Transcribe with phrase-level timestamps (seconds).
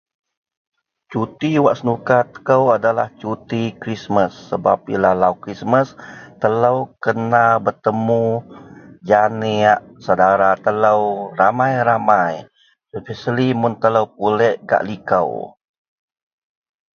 [1.09, 2.17] Suti wak senuka
[2.47, 4.33] kou adalah suti Krismas.
[4.49, 5.89] Sebab bila lau Krismas
[6.41, 8.25] telou kena petemu
[9.09, 11.03] janeak, sedara telou
[11.39, 12.33] ramai-ramai
[12.89, 15.31] spesiali mun telou pulik gak likou.